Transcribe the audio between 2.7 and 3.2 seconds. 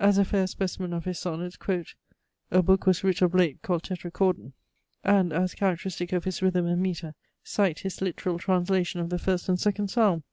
was